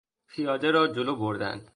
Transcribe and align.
پیاده 0.27 0.71
را 0.71 0.87
جلو 0.87 1.15
بردن 1.15 1.61